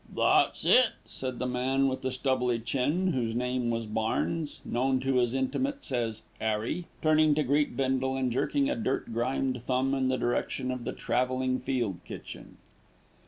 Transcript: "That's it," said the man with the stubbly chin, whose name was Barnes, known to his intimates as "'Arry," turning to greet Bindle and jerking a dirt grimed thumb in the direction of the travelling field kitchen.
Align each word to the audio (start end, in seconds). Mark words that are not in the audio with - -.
"That's 0.15 0.65
it," 0.65 0.93
said 1.05 1.37
the 1.37 1.45
man 1.45 1.87
with 1.87 2.01
the 2.01 2.09
stubbly 2.09 2.57
chin, 2.57 3.13
whose 3.13 3.35
name 3.35 3.69
was 3.69 3.85
Barnes, 3.85 4.59
known 4.65 4.99
to 5.01 5.17
his 5.17 5.35
intimates 5.35 5.91
as 5.91 6.23
"'Arry," 6.41 6.85
turning 7.03 7.35
to 7.35 7.43
greet 7.43 7.77
Bindle 7.77 8.15
and 8.17 8.31
jerking 8.31 8.67
a 8.67 8.75
dirt 8.75 9.13
grimed 9.13 9.61
thumb 9.61 9.93
in 9.93 10.07
the 10.07 10.17
direction 10.17 10.71
of 10.71 10.85
the 10.85 10.91
travelling 10.93 11.59
field 11.59 11.99
kitchen. 12.03 12.57